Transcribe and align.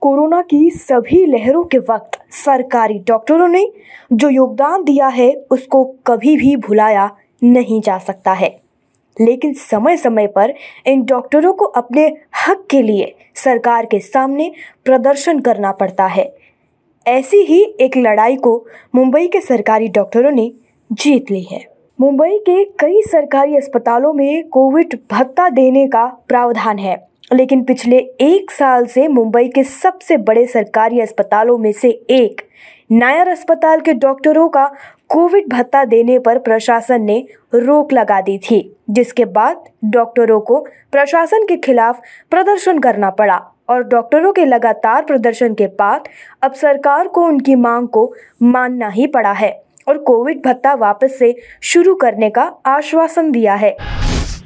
Corona 0.00 0.42
की 0.42 0.70
सभी 0.70 1.26
लहरों 1.26 1.64
के 1.64 1.78
वक्त 1.78 2.18
सरकारी 2.30 2.98
डॉक्टरों 2.98 3.48
ने 3.48 3.72
जो 4.12 4.28
योगदान 4.28 4.84
दिया 4.84 5.06
है, 5.06 5.34
उसको 5.50 5.84
कभी 6.06 6.36
भी 6.36 6.56
भुलाया 6.56 7.16
नहीं 7.42 7.80
जा 7.80 7.98
सकता 7.98 8.32
है। 8.32 8.60
लेकिन 9.20 9.52
समय 9.52 9.96
समय 9.96 10.26
पर 10.26 10.54
इन 10.86 11.04
डॉक्टरों 11.04 11.52
को 11.52 11.64
अपने 11.64 12.16
हक 12.48 12.66
के 12.70 12.82
लिए 12.82 13.14
सरकार 13.34 13.86
के 13.86 14.00
सामने 14.00 14.52
प्रदर्शन 14.84 15.40
करना 15.40 15.72
पड़ता 15.72 16.06
है। 16.06 16.36
ऐसी 17.06 17.36
ही 17.36 17.74
एक 17.80 17.96
लड़ाई 17.96 18.36
को 18.36 18.66
मुंबई 18.94 19.26
के 19.28 19.40
सरकारी 19.40 19.88
डॉक्टरों 19.88 20.30
ने 20.30 20.52
जीत 20.92 21.30
ली 21.30 21.42
है। 21.42 21.66
मुंबई 22.00 22.38
के 22.38 22.64
कई 22.64 23.02
सरकारी 23.02 23.56
अस्पतालों 23.56 24.12
में 24.12 24.48
कोविड 24.48 24.98
भत्ता 25.10 25.48
देने 25.48 25.86
का 25.86 26.06
प्रावधान 26.28 26.78
है। 26.78 27.09
लेकिन 27.30 27.62
पिछले 27.64 27.96
एक 28.20 28.50
साल 28.50 28.86
से 28.86 29.06
मुंबई 29.08 29.48
के 29.48 29.64
सबसे 29.64 30.16
बड़े 30.16 30.46
सरकारी 30.46 31.00
अस्पतालों 31.00 31.58
में 31.58 31.72
से 31.72 31.88
एक, 32.10 32.40
नायर 32.92 33.28
अस्पताल 33.28 33.80
के 33.80 33.92
डॉक्टरों 33.94 34.48
का 34.48 34.66
कोविड 35.08 35.48
भत्ता 35.48 35.84
देने 35.84 36.18
पर 36.18 36.38
प्रशासन 36.38 37.02
ने 37.02 37.24
रोक 37.54 37.92
लगा 37.92 38.20
दी 38.20 38.38
थी, 38.38 38.76
जिसके 38.90 39.24
बाद 39.24 39.64
डॉक्टरों 39.84 40.40
को 40.40 40.60
प्रशासन 40.92 41.46
के 41.46 41.56
खिलाफ 41.56 42.00
प्रदर्शन 42.30 42.78
करना 42.78 43.10
पड़ा 43.10 43.36
और 43.68 43.82
डॉक्टरों 43.84 44.32
के 44.32 44.44
लगातार 44.44 45.04
प्रदर्शन 45.04 45.54
के 45.54 45.66
बाद 45.78 46.08
अब 46.42 46.52
सरकार 46.52 47.08
को 47.08 47.24
उनकी 47.24 47.54
मांग 47.54 47.88
को 47.88 48.12
मानना 48.42 48.88
ही 48.88 49.06
पड़ा 49.06 49.32
है 49.32 49.52
और 49.88 49.98
कोविड 49.98 50.42
भत्ता 50.44 50.74
वापस 50.74 51.18
से 51.18 51.34
शुरू 51.62 51.94
करने 51.94 52.30
का 52.30 52.52
आश्वासन 52.66 53.30
दिया 53.30 53.54
है। 53.54 53.76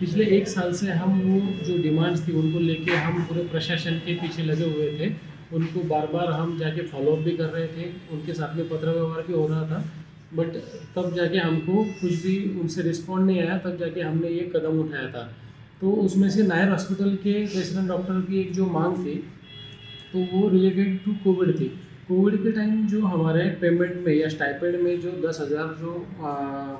पिछले 0.04 0.24
एक 0.36 0.48
साल 0.48 0.72
से 0.74 0.92
हम 0.92 1.12
वो 1.20 1.38
जो 1.64 1.76
डिमांड्स 1.82 2.26
थी 2.26 2.32
उनको 2.36 2.58
लेके 2.60 2.96
हम 3.02 3.22
पूरे 3.24 3.42
प्रशासन 3.52 3.94
के 4.06 4.14
पीछे 4.14 4.42
लगे 4.42 4.64
हुए 4.64 4.88
थे। 4.98 5.06
उनको 5.56 5.80
बार 5.88 6.06
बार 6.06 6.32
हम 6.32 6.56
जाके 6.58 6.82
फॉलोअप 6.88 7.18
भी 7.18 7.36
कर 7.36 7.48
रहे 7.48 7.68
थे। 7.68 7.84
उनके 8.12 8.34
साथ 8.34 8.56
में 8.56 8.68
पत्र 8.68 8.90
व्यवहार 8.90 9.22
भी 9.28 9.32
हो 9.32 9.46
रहा 9.46 9.62
था। 9.70 9.78
बट 10.34 10.56
तब 10.96 11.14
जाके 11.16 11.38
हमको 11.38 11.84
कुछ 12.02 12.12
भी 12.24 12.34
उनसे 12.60 12.82
रिस्पॉन्ड 12.82 13.26
नहीं 13.26 13.40
आया। 13.42 13.56
तब 13.58 13.78
जाके 13.78 14.00
हमने 14.00 14.28
ये 14.30 14.50
कदम 14.56 14.80
उठाया 14.80 15.08
था। 15.08 15.24
तो 15.80 15.92
उसमें 16.04 16.28
से 16.30 16.42
नायर 16.42 16.68
हॉस्पिटल 16.70 17.16
के 17.24 17.32
रेसिडेंट 17.32 17.88
डॉक्टर 17.88 18.20
की 18.28 18.40
एक 18.40 18.52
जो 18.52 18.66
मांग 18.76 18.96
थी 18.98 19.16
तो 20.12 20.26
वो 20.34 20.48
रिलेटेड 20.50 21.02
टू 21.04 21.12
कोविड 21.24 21.58
थी। 21.60 21.72
कोविड 22.08 22.42
के 22.42 22.52
टाइम 22.52 22.86
जो 22.88 23.04
हमारे 23.06 23.48
पेमेंट 23.60 23.96
में 24.06 24.14
या 24.14 24.28
स्टाइपेंड 24.28 24.80
में 24.82 25.00
जो 25.00 25.18
दस 25.26 25.40
हज़ार 25.40 25.76
जो 25.80 25.98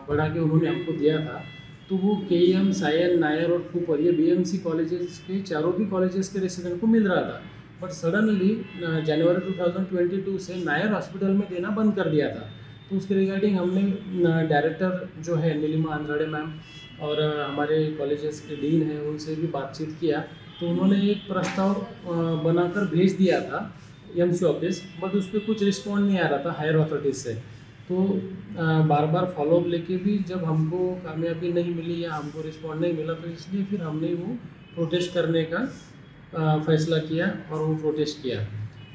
बढ़ा 0.09 0.29
के 0.29 0.41
उन्होंने 0.41 0.69
हमको 0.69 0.99
दिया 0.99 1.19
था 1.27 1.43
तो 1.89 1.97
वो 1.97 2.15
के 2.29 2.37
एम 2.53 2.71
सायन 2.73 3.19
नायर 3.19 3.51
और 3.53 3.59
कूपर 3.73 4.01
ये 4.01 4.13
बी 4.13 4.29
एम 4.31 4.43
सी 4.45 4.59
कॉलेजेस 4.59 5.19
के, 5.27 5.41
चारों 5.43 5.73
भी 5.73 5.87
कॉलेजेस 5.87 6.29
के 6.29 6.39
रेसिडेंट 6.41 6.81
को 6.81 6.87
मिल 6.87 7.09
रहा 7.09 7.23
था। 7.23 7.41
बट 7.83 7.91
सडनली 7.93 8.49
जनवरी 9.07 9.41
2022 9.49 10.47
से 10.47 10.55
नायर 10.65 10.93
हॉस्पिटल 10.93 11.33
में 11.33 11.47
देना 11.51 11.71
बंद 11.73 11.95
कर 11.97 12.09
दिया 12.11 12.29
था। 12.29 12.49
तो 12.91 12.97
उसके 12.97 13.15
रिगार्डिंग 13.15 13.57
हमने 13.57 13.83
डायरेक्टर 14.49 15.09
जो 15.21 15.35
है, 15.37 15.59
नीलिमा 15.61 15.95
आंद्राड़े 15.95 16.27
मैम 16.27 16.53
और 17.03 17.23
हमारे 17.23 17.85
कॉलेजेस 17.99 18.41
के 18.41 18.57
डीन 18.57 18.83
हैं, 18.83 19.01
उनसे 19.03 19.35
भी 19.35 19.47
बातचीत 19.49 19.97
किया। 20.01 20.25
तो 20.61 20.69
उन्होंने 20.69 21.01
एक 21.11 21.27
प्रस्ताव 21.29 21.87
बनाकर 22.45 22.87
भेज 22.89 23.13
दिया 23.13 23.41
था 23.41 23.61
एम 24.19 24.33
सी 24.33 24.45
ऑफ़िस 24.45 24.83
बट 25.03 25.15
उस 25.17 25.29
पर 25.29 25.39
कुछ 25.47 25.63
रिस्पॉन्ड 25.63 26.07
नहीं 26.07 26.19
आ 26.19 26.27
रहा 26.29 26.39
था 26.45 26.53
हायर 26.59 26.77
अथॉरिटीज़ 26.79 27.17
से। 27.19 27.33
तो 27.89 28.03
बार 28.89 29.07
बार 29.07 29.33
फॉलोअप 29.37 29.67
लेके 29.67 29.97
भी 29.97 30.17
जब 30.29 30.45
हमको 30.45 30.79
कामयाबी 31.05 31.53
नहीं 31.53 31.75
मिली 31.75 32.03
या 32.05 32.13
हमको 32.15 32.43
रिस्पॉन्ड 32.43 32.81
नहीं 32.81 32.93
मिला 32.93 33.15
तो 33.15 33.31
इसलिए 33.31 33.65
फिर 33.65 33.83
हमने 33.83 34.13
वो 34.15 34.37
प्रोटेस्ट 34.75 35.15
करने 35.15 35.43
का 35.53 35.65
फैसला 36.67 36.99
किया 37.01 37.27
और 37.51 37.61
वो 37.61 37.75
प्रोटेस्ट 37.77 38.23
किया। 38.23 38.41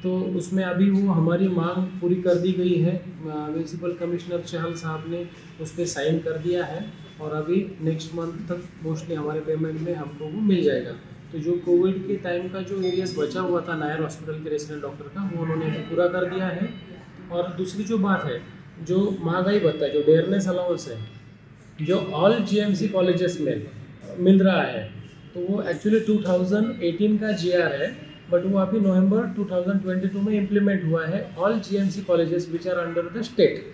तो 0.02 0.16
उसमें 0.38 0.62
अभी 0.64 0.90
वो 0.90 1.12
हमारी 1.12 1.48
मांग 1.50 1.86
पूरी 2.00 2.14
कर 2.22 2.34
दी 2.34 2.52
गई 2.52 2.74
है। 2.76 2.94
म्यूनसिपल 3.24 3.92
कमिश्नर 4.00 4.40
चहल 4.42 4.74
साहब 4.74 5.04
ने 5.10 5.26
उस 5.60 5.72
पर 5.76 5.84
साइन 5.86 6.18
कर 6.18 6.38
दिया 6.38 6.64
है 6.64 6.84
और 7.20 7.32
अभी 7.34 7.64
नेक्स्ट 7.82 8.14
मंथ 8.14 8.46
तक 8.48 8.68
मोस्टली 8.82 9.14
हमारे 9.14 9.40
पेमेंट 9.48 9.80
में 9.80 9.94
हमको 9.94 10.24
वो 10.26 10.40
मिल 10.42 10.62
जाएगा। 10.64 10.92
तो 11.32 11.38
जो 11.38 11.52
कोविड 11.66 12.06
के 12.06 12.16
टाइम 12.22 12.48
का 12.48 12.60
जो 12.62 12.80
एरियाज़ 12.82 13.18
बचा 13.18 13.40
हुआ 13.40 13.60
था, 13.60 13.76
नायर 13.76 14.02
हॉस्पिटल 14.02 14.42
के 14.44 14.50
रेसिडेंट 14.50 14.82
डॉक्टर 14.82 15.08
का, 15.08 15.30
वो 15.34 15.42
उन्होंने 15.42 15.68
पूरा 15.90 16.06
कर 16.08 16.30
दिया 16.30 16.46
है। 16.48 16.68
और 17.32 17.52
दूसरी 17.56 17.84
जो 17.84 17.98
बात 17.98 18.24
है 18.24 18.40
जो 18.88 19.18
महँगाई 19.24 19.60
भत्ता 19.60 19.88
जो 19.88 20.02
डेयरनेस 20.02 20.48
अलाउंस 20.48 20.88
है, 20.88 20.98
जो 21.86 21.96
ऑल 21.96 22.38
जीएमसी 22.40 22.88
कॉलेजेस 22.88 23.40
में 23.40 23.66
मिल 24.18 24.42
रहा 24.42 24.62
है 24.62 24.82
तो 25.34 25.40
वो 25.40 25.62
एक्चुअली 25.62 26.00
2018 26.00 27.20
का 27.20 27.32
जीआर 27.32 27.72
है 27.72 27.88
बट 28.32 28.44
वो 28.44 28.58
अभी 28.58 28.80
नवंबर 28.80 29.26
2022 29.38 30.14
में 30.26 30.32
इम्प्लीमेंट 30.32 30.84
हुआ 30.84 31.06
है 31.06 31.20
all 31.38 31.58
GMC 31.60 32.02
colleges 32.02 32.48
which 32.52 32.68
are 32.68 32.78
under 32.78 33.08
the 33.18 33.22
state 33.22 33.64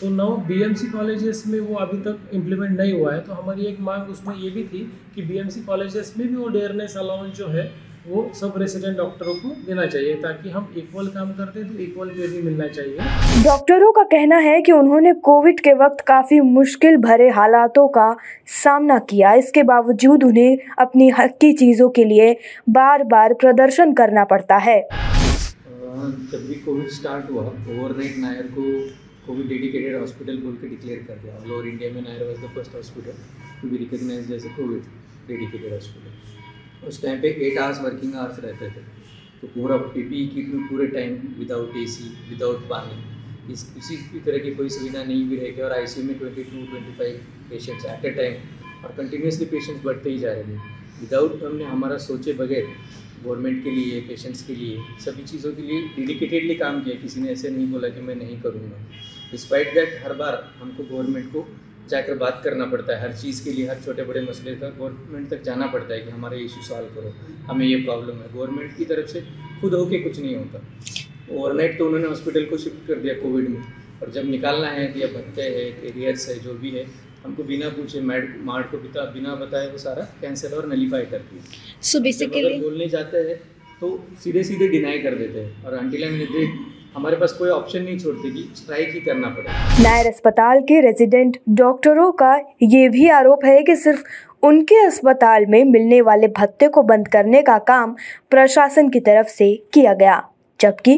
तो 0.00 0.08
नौ 0.10 0.28
बीएमसी 0.48 0.86
कॉलेजेस 0.86 1.42
में 1.46 1.58
वो 1.60 1.74
अभी 1.74 1.98
तक 1.98 2.30
इम्प्लीमेंट 2.34 2.78
नहीं 2.80 2.92
हुआ 2.92 3.14
है 3.14 3.20
तो 3.20 3.32
हमारी 3.32 3.66
एक 3.66 3.80
मांग 3.80 4.10
उसमें 4.10 4.36
ये 4.36 4.50
भी 4.50 4.64
थी 4.64 4.78
कि 5.14 5.22
बीएमसी 5.22 5.60
कॉलेजेस 5.60 6.14
में 6.18 6.28
भी 6.28 6.34
वो 6.34 6.48
डेयरनेस 6.48 6.96
अलाउंस 6.96 7.36
जो 7.36 7.48
है 7.48 7.70
वो 8.06 8.22
सब 8.34 8.54
रेसिडेंट 8.58 8.96
डॉक्टरों 8.96 9.34
को 9.34 9.48
देना 9.66 9.84
चाहिए 9.86 10.14
ताकि 10.22 10.50
हम 10.50 10.68
इक्वल 10.76 11.06
काम 11.10 11.30
करते 11.34 11.62
तो 11.64 11.78
इक्वल 11.82 12.08
पे 12.08 12.26
भी 12.28 12.40
मिलना 12.42 12.66
चाहिए। 12.68 13.44
डॉक्टरों 13.44 13.90
का 13.92 14.02
कहना 14.10 14.38
है 14.38 14.60
कि 14.62 14.72
उन्होंने 14.72 15.12
कोविड 15.24 15.60
के 15.60 15.72
वक्त 15.74 16.00
काफ़ी 16.08 16.40
मुश्किल 16.48 16.96
भरे 16.98 17.28
हालातों 17.30 17.86
का 17.88 18.08
सामना 18.54 18.98
किया। 19.10 19.32
इसके 19.34 19.62
बावजूद 19.70 20.24
उन्हें 20.24 20.58
अपनी 20.78 21.08
हक 21.18 21.36
की 21.40 21.52
चीज़ों 21.54 21.88
के 21.90 22.04
लिए 22.04 22.36
बार 22.70 23.04
बार 23.14 23.34
प्रदर्शन 23.36 23.92
करना 23.94 24.24
पड़ता 24.26 24.56
है। 24.58 24.80
जब 24.82 26.46
भी 26.48 26.54
कोविड 26.60 26.88
स्टार्ट 26.90 27.30
हुआ 27.30 27.42
ओवरनाइट 27.42 28.18
नायर 28.18 28.46
को 28.54 28.62
कोविड 29.26 29.48
डेडिकेटेड 29.48 30.00
हॉस्पिटल 30.00 30.38
बोल 30.38 30.56
के 30.56 30.68
डिक्लेयर 30.68 31.04
कर 31.08 31.22
दिया। 31.22 31.34
ऑल 31.36 31.52
ओवर 31.52 31.68
इंडिया 31.68 31.90
में 31.94 32.02
Nair 32.02 32.28
was 32.28 32.40
the 32.40 32.54
first 32.54 32.74
hospital 32.74 33.14
to 33.62 33.68
be 33.68 33.76
recognise 33.78 34.32
as 34.32 34.46
a 34.46 34.56
Covid 34.56 34.82
dedicated 35.28 35.72
hospital 35.72 36.43
उस 36.86 37.02
टाइम 37.02 37.20
पे 37.20 37.28
एट 37.46 37.58
आवर्स 37.58 37.80
वर्किंग 37.80 38.14
आवर्स 38.14 38.38
रहते 38.44 38.68
थे। 38.70 38.82
तो 39.40 39.48
पूरा 39.50 39.76
पी 39.76 40.02
पी 40.02 40.26
किट 40.28 40.54
में 40.54 40.66
पूरे 40.68 40.86
time 40.88 41.16
without 41.38 41.76
A 41.76 41.86
C 41.88 42.08
without 42.30 42.68
पानी। 42.68 43.52
इस 43.52 43.62
किसी 43.72 43.96
भी 44.12 44.20
तरह 44.20 44.38
की 44.38 44.54
कोई 44.54 44.68
सुविधा 44.70 45.02
नहीं 45.04 45.28
भी 45.28 45.36
रहेगी 45.36 45.62
और 45.62 45.72
आई 45.72 46.02
में 46.04 46.18
twenty 46.18 46.44
two 46.44 46.66
twenty 46.66 46.92
five 46.98 47.20
patients 47.50 47.84
at 47.86 48.04
a 48.04 48.10
time 48.10 48.84
और 48.84 48.94
कंटिन्यूसली 48.96 49.46
पेशेंट्स 49.46 49.84
बढ़ते 49.84 50.10
ही 50.10 50.18
जा 50.18 50.32
रहे 50.32 50.42
थे। 50.44 50.56
विदाउट 51.00 51.42
हमने 51.42 51.64
हमारा 51.64 51.96
सोचे 52.00 52.32
बगैर 52.32 52.66
गवर्नमेंट 53.24 53.62
के 53.64 53.70
लिए 53.70 54.00
पेशेंट्स 54.00 54.42
के 54.46 54.54
लिए, 54.54 54.78
सभी 55.00 55.22
चीज़ों 55.22 55.52
के 55.52 55.62
लिए 55.62 55.82
डेडिकेटेडली 55.96 56.54
काम 56.54 56.80
किया। 56.84 56.94
किसी 57.02 57.20
ने 57.20 57.30
ऐसे 57.32 57.50
नहीं 57.50 57.66
बोला 57.72 57.88
कि 57.88 58.00
मैं 58.00 58.14
नहीं 58.14 58.40
करूँगा। 58.40 58.78
डिस्पाइट 59.30 59.72
दैट 59.74 60.00
हर 60.04 60.12
बार 60.14 60.34
हमको 60.58 60.82
गवर्नमेंट 60.84 61.32
को 61.32 61.46
जाकर 61.90 62.14
बात 62.18 62.40
करना 62.44 62.64
पड़ता 62.66 62.96
है 62.96 63.02
हर 63.02 63.12
चीज़ 63.16 63.44
के 63.44 63.52
लिए 63.52 63.66
हर 63.68 63.80
छोटे 63.84 64.02
बड़े 64.02 64.20
मसले 64.22 64.54
का 64.54 64.68
गवर्नमेंट 64.70 65.28
तक 65.30 65.42
जाना 65.42 65.66
पड़ता 65.66 65.94
है 65.94 66.00
कि 66.00 66.10
हमारे 66.10 66.38
इशू 66.40 66.62
सॉल्व 66.64 66.94
करो 66.94 67.14
हमें 67.46 67.66
ये 67.66 67.76
प्रॉब्लम 67.78 68.16
है। 68.16 68.32
गवर्नमेंट 68.34 68.76
की 68.76 68.84
तरफ़ 68.84 69.06
से 69.06 69.20
खुद 69.60 69.74
होके 69.74 69.98
कुछ 70.00 70.20
नहीं 70.20 70.36
होता। 70.36 70.60
ओवरनाइट 71.30 71.78
तो 71.78 71.86
उन्होंने 71.86 72.08
हॉस्पिटल 72.08 72.44
को 72.44 72.56
शिफ्ट 72.58 72.86
कर 72.88 73.00
दिया 73.00 73.14
कोविड 73.14 73.48
में। 73.48 73.62
और 74.02 74.10
जब 74.10 74.30
निकालना 74.30 74.68
है 74.68 74.92
या 75.00 75.06
भत्ते 75.08 75.42
है 75.44 75.64
एरियर्स 75.88 76.28
है 76.28 76.38
जो 76.40 76.54
भी 76.54 76.70
है 76.70 76.84
हमको 77.24 77.42
बिना 77.44 77.68
पूछे 77.70 78.00
मैड 78.02 78.34
मार्ट 78.44 78.70
को 78.70 78.78
बिता 78.78 79.04
बिना 79.12 79.34
बताए 79.34 79.70
वो 79.70 79.78
सारा 79.78 80.02
कैंसिल 80.20 80.54
और 80.54 80.66
नलीफाई 80.68 81.04
कर 81.06 81.18
दिया। 81.20 81.42
सो 81.82 82.00
बेसिकली 82.00 82.58
बोलने 82.60 82.88
जाते 82.88 83.18
हैं 83.28 83.36
तो 83.80 83.88
सीधे 84.24 84.42
सीधे 84.44 84.68
डिनाई 84.68 84.98
कर 84.98 85.14
देते 85.14 85.40
हैं। 85.40 85.64
और 85.64 85.74
अंटिल 85.74 86.02
एंड 86.04 86.16
हमारे 86.96 87.16
पास 87.16 87.32
कोई 87.32 87.50
ऑप्शन 87.50 87.82
नहीं 87.82 87.98
छोड़ते 87.98 88.30
कि 88.30 88.42
स्ट्राइक 88.56 88.92
ही 88.94 89.00
करना 89.00 89.28
पड़ेगा 89.28 89.82
नायर 89.82 90.06
अस्पताल 90.06 90.60
के 90.62 90.80
रेजिडेंट 90.80 91.38
डॉक्टरों 91.60 92.10
का 92.12 92.34
ये 92.62 92.88
भी 92.88 93.08
आरोप 93.10 93.44
है 93.44 93.62
कि 93.62 93.76
सिर्फ़ 93.76 94.02
उनके 94.42 94.84
अस्पताल 94.86 95.46
में 95.46 95.62
मिलने 95.64 96.00
वाले 96.00 96.28
भत्ते 96.36 96.68
को 96.68 96.82
बंद 96.82 97.08
करने 97.08 97.42
का 97.42 97.58
काम 97.68 97.94
प्रशासन 98.30 98.88
की 98.88 99.00
तरफ़ 99.00 99.28
से 99.28 99.54
किया 99.74 99.94
गया 99.94 100.22
जबकि 100.60 100.96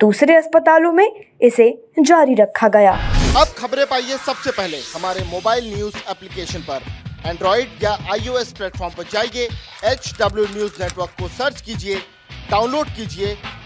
दूसरे 0.00 0.34
अस्पतालों 0.34 0.92
में 0.92 1.08
इसे 1.42 1.68
जारी 2.00 2.34
रखा 2.34 2.68
गया। 2.68 2.92
अब 3.40 3.54
खबरें 3.58 3.84
पाइए 3.86 4.16
सबसे 4.16 4.50
पहले। 4.50 4.76
हमारे 4.94 5.24
मोबाइल 5.30 5.72
न्यूज़ 5.74 5.96
एप्लीकेशन 6.10 6.60
पर। 6.70 6.80
एंड्रॉइड 7.26 7.82
या 7.82 7.92
आईओएस 8.12 8.52
प्लेटफॉर्म 8.52 8.94
पर 8.94 9.04
जाइए 9.12 9.48
एच 9.92 10.12
डब्ल्यू 10.20 10.44
न्यूज़ 10.46 10.82
नेटवर्क 10.82 11.10
को 11.20 11.28
सर्च 11.28 11.60
कीजिए 11.60 11.96
डाउनलोड 12.50 12.88
कीजिए 12.96 13.34